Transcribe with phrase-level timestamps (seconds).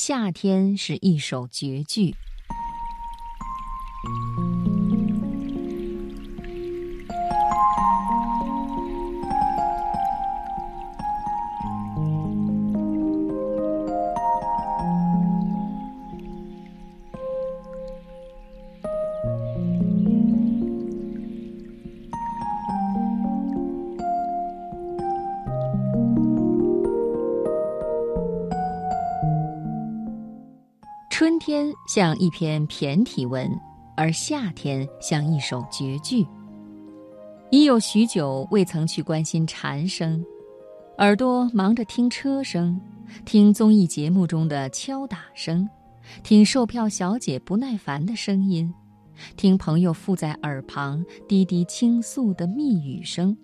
[0.00, 2.14] 夏天是一首绝句。
[31.48, 33.50] 天像一篇骈体文，
[33.96, 36.26] 而夏天像一首绝句。
[37.50, 40.22] 已有许久未曾去关心蝉声，
[40.98, 42.78] 耳朵忙着听车声，
[43.24, 45.66] 听综艺节目中的敲打声，
[46.22, 48.70] 听售票小姐不耐烦的声音，
[49.34, 53.34] 听朋友附在耳旁低低倾诉的密语声。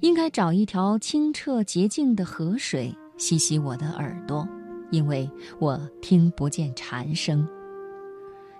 [0.00, 4.46] 应该找一条清澈洁净的河水，洗洗我的耳朵。
[4.90, 7.46] 因为我听不见蝉声，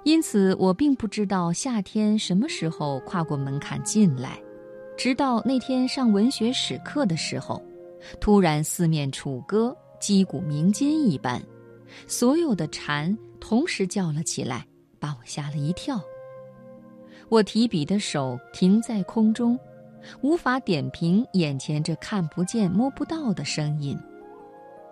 [0.04, 4.38] 因此我并不知道夏天什么时候跨过门槛进来。
[4.96, 7.62] 直到那天上文学史课的时候，
[8.20, 11.40] 突然四面楚歌，击鼓鸣金一般，
[12.06, 14.66] 所有的蝉同时叫了起来，
[14.98, 16.00] 把我吓了一跳。
[17.28, 19.58] 我提笔的手停在空中，
[20.20, 23.96] 无法点评眼前这看不见摸不到的声音，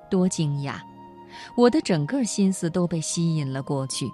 [0.09, 0.79] 多惊讶！
[1.57, 4.11] 我的整个心思都被吸引了过去，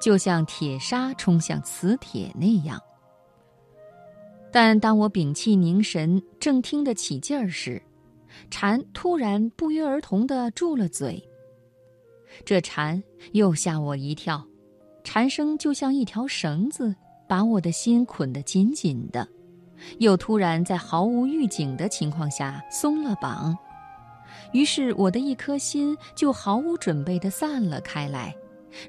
[0.00, 2.80] 就像铁砂冲向磁铁那样。
[4.52, 7.80] 但当我屏气凝神，正听得起劲儿时，
[8.50, 11.22] 蝉突然不约而同地住了嘴。
[12.44, 14.44] 这蝉又吓我一跳，
[15.04, 16.94] 蝉声就像一条绳子，
[17.28, 19.26] 把我的心捆得紧紧的，
[19.98, 23.56] 又突然在毫无预警的情况下松了绑。
[24.52, 28.34] 于是，我的一颗心就毫无准备地散了开来，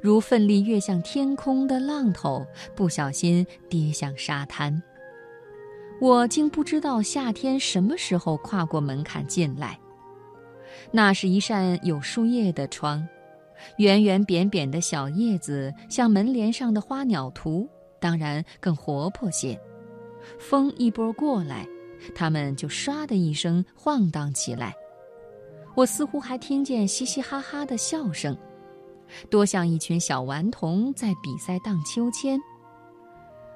[0.02, 4.82] 如奋力跃向天空的浪头，不小心跌向沙滩。
[6.00, 9.80] 我竟不知道夏天什么时候跨过门槛进来。
[10.90, 13.08] 那是一扇有树叶的窗，
[13.78, 17.70] 圆圆扁扁的小叶子像门帘上的花鸟图，
[18.00, 19.60] 当然更活泼些。
[20.40, 21.68] 风一波过来，
[22.16, 24.74] 它们就唰的一声晃荡起来。
[25.76, 28.38] 我似乎还听见嘻嘻哈哈的笑声，
[29.30, 32.40] 多像一群小顽童在比赛荡秋千。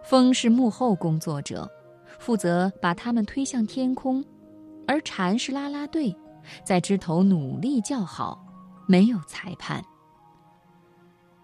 [0.03, 1.69] 风是幕后工作者，
[2.19, 4.23] 负责把它们推向天空，
[4.87, 6.15] 而蝉是啦啦队，
[6.63, 8.45] 在枝头努力叫好，
[8.87, 9.83] 没有裁判。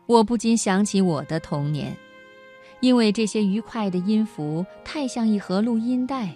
[0.07, 1.95] 我不禁想起我的童年，
[2.79, 6.33] 因为这些愉快的音符太像一盒录音带。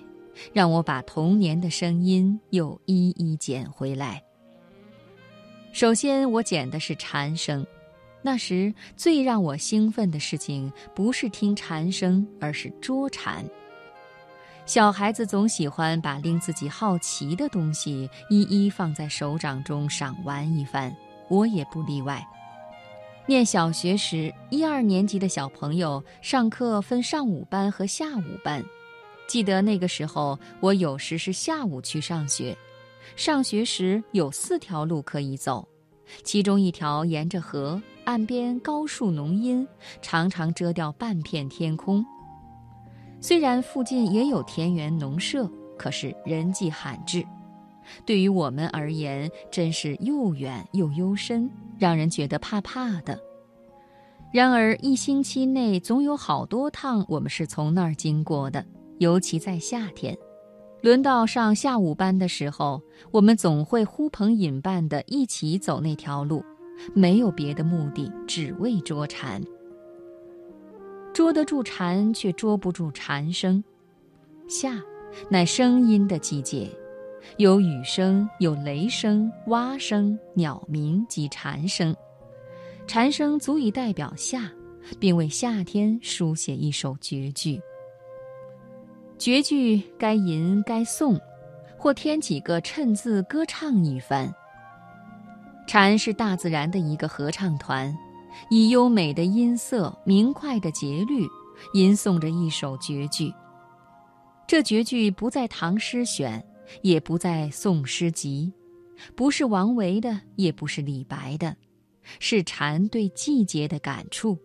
[0.52, 4.22] 让我把童年的声音又一一捡回来。
[5.76, 7.68] 首先，我捡的是蝉声。
[8.22, 13.44] 那时最让我兴奋的事情，不是听蝉声，而是捉蝉。
[14.66, 20.96] 小孩子总喜欢把令自己好奇的东西一一放在手掌中赏玩一番，
[21.28, 22.26] 我也不例外。
[23.26, 28.64] 念小学时，一二年级的小朋友上课分上午班和下午班。
[29.28, 32.56] 记得那个时候，我有时是下午去上学。
[33.16, 35.68] 上学时有四条路可以走，
[36.24, 39.68] 其中一条沿着河，岸边高树浓荫，
[40.02, 42.06] 常常遮掉半片天空。
[43.22, 47.26] 虽然附近也有田园农舍，可是人迹罕至。
[48.06, 53.20] 对于我们而言，真是又远又幽深，让人觉得怕怕的。
[54.34, 58.66] 然而一星期内总有好多趟，我们是从那儿经过的。
[58.98, 60.18] 尤其在夏天，
[60.86, 62.80] 轮到上下午班的时候，
[63.10, 66.46] 我们总会呼朋引伴地一起走那条路，
[66.94, 69.42] 没有别的目的，只为捉蝉。
[71.12, 73.64] 捉得住蝉，却捉不住蝉声。
[74.48, 74.80] 夏，
[75.28, 76.70] 乃声音的季节，
[77.38, 81.96] 有雨声，有雷声、蛙声、鸟鸣及蝉声。
[82.86, 84.52] 蝉声足以代表夏，
[85.00, 87.60] 并为夏天书写一首绝句。
[89.18, 91.20] 绝句该吟该诵，
[91.78, 94.34] 或添几个衬字歌唱一番。
[95.68, 97.96] 蝉是大自然的一个合唱团，
[98.50, 101.26] 以优美的音色、明快的节律，
[101.74, 103.34] 吟诵着一首绝句。
[104.46, 106.46] 这绝句不在唐诗选，
[106.82, 108.52] 也不在宋诗集，
[109.16, 111.56] 不是王维的，也不是李白的，
[112.20, 114.38] 是蝉对季节的感触。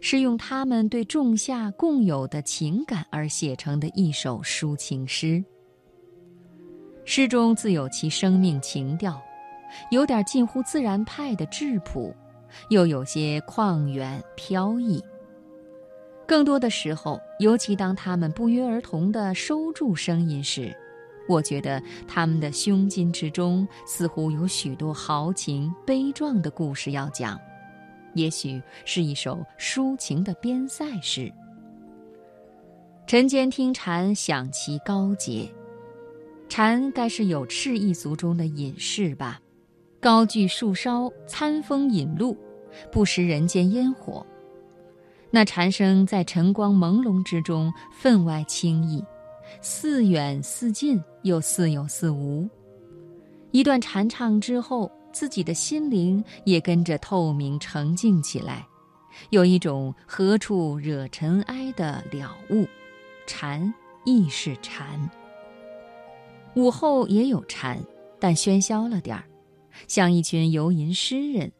[0.00, 5.42] 是用他们对仲夏共有的情感而写成的一首抒情诗。
[7.04, 9.20] 诗中自有其生命情调，
[9.90, 12.14] 有点近乎自然派的质朴，
[12.68, 15.02] 又有些旷远飘逸。
[16.26, 20.72] 更多的时候，尤其当他们不约而同地收住声音时，
[21.26, 27.36] 我觉得他们的胸襟之中似乎有许多豪情悲壮的故事要讲，
[28.14, 31.32] 也许是一首抒情的边塞诗。
[33.06, 35.48] 晨间听蝉响其高洁，
[36.48, 39.40] 蝉该是有翅一族中的隐士吧？
[40.00, 42.36] 高踞树梢，餐风饮露，
[42.90, 44.24] 不食人间烟火。
[45.30, 49.04] 那蝉声在晨光朦胧之中分外清逸，
[49.60, 52.48] 似远似近，又似有似无。
[53.50, 58.66] 一段蝉唱之后，自己的心灵也跟着透明澄净起来，
[59.30, 62.66] 有一种何处惹尘埃的了悟。
[63.26, 63.72] 禅
[64.04, 65.08] 亦是禅。
[66.54, 67.78] 午后也有禅，
[68.18, 69.24] 但喧嚣了点儿，
[69.86, 71.52] 像一群游吟诗人，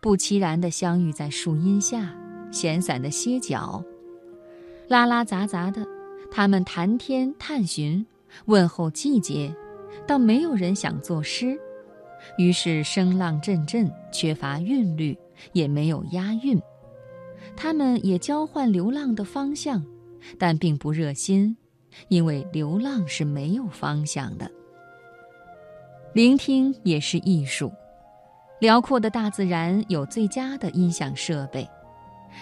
[0.00, 2.16] 不期然地相遇在树荫下，
[2.50, 3.84] 闲散地歇脚，
[4.88, 5.86] 拉拉杂杂的，
[6.30, 8.06] 他们谈天探寻，
[8.46, 9.54] 问候季节，
[10.06, 11.60] 倒没有人想作诗，
[12.36, 15.16] 于是声浪阵阵，缺乏韵律，
[15.52, 16.60] 也没有押韵。
[17.56, 19.84] 他们也交换流浪的方向。
[20.36, 21.56] 但并不热心，
[22.08, 24.50] 因为流浪是没有方向的。
[26.12, 27.72] 聆听也是艺术，
[28.60, 31.66] 辽阔的大自然有最佳的音响设备。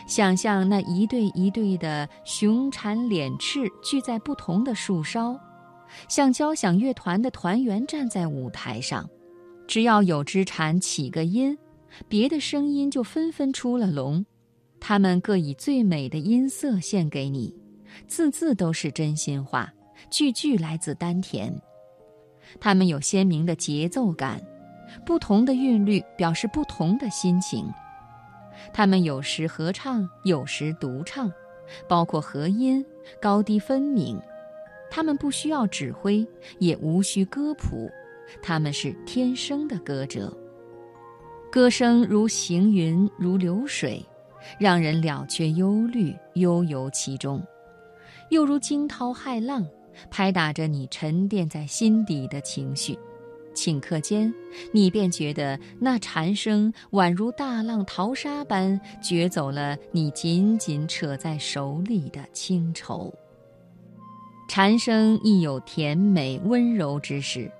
[0.08, 5.38] 想象那一对一对的雄蝉敛翅聚在不同的树梢，
[6.08, 9.08] 像交响乐团的团员站在舞台上，
[9.66, 11.56] 只要有只蝉起个音，
[12.08, 14.24] 别的声音就纷纷出了笼。
[14.78, 17.54] 它们各以最美的音色献给你。
[18.06, 19.72] 字字都是真心话，
[20.10, 21.52] 句句来自丹田。
[22.60, 24.40] 它们有鲜明的节奏感，
[25.04, 27.66] 不同的韵律表示不同的心情。
[28.72, 31.32] 它们有时合唱，有时独唱，
[31.88, 32.84] 包括和音，
[33.20, 34.20] 高低分明。
[34.90, 36.24] 它们不需要指挥，
[36.58, 37.90] 也无需歌谱，
[38.43, 40.37] 他们是天生的歌者。
[41.50, 44.05] 歌声如行云，如流水，
[44.58, 47.43] 让人了却忧虑，悠游其中。
[48.31, 49.64] 又如惊涛骇浪，
[50.11, 52.99] 拍打着你沉淀在心底的情绪，
[53.55, 54.34] 顷刻间，
[54.73, 63.14] 你便觉得那蝉声宛如大浪淘沙般掘走了你紧紧扯在手里的清愁。
[64.49, 67.50] 蝉声亦有甜美温柔之时，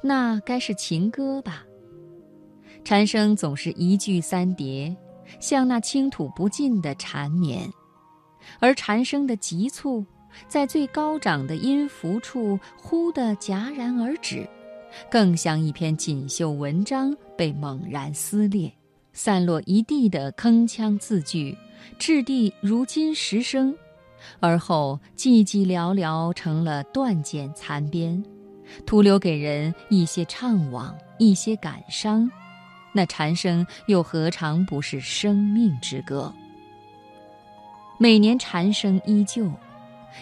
[0.00, 1.64] 那该是情歌吧？
[2.84, 4.94] 蝉声总是一句三叠，
[5.38, 7.70] 像那倾吐不尽的缠绵。
[8.58, 10.04] 而蝉声的急促，
[10.48, 14.44] 在最高涨的音符处忽地戛然而止，
[15.10, 18.72] 更像一篇锦绣文章被猛然撕裂，
[19.12, 21.56] 散落一地的铿锵字句，
[21.98, 23.72] 掷地如金石声，
[24.40, 28.20] 而后寂寂寥寥成了断简残编，
[28.86, 32.30] 徒留给人一些怅惘，一些感伤。
[32.94, 36.32] 那蝉声又何尝不是生命之歌？
[37.98, 39.50] 每年蝉声依旧，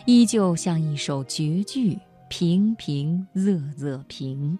[0.04, 1.98] 依旧像一首绝句，
[2.28, 4.58] 平平仄仄平。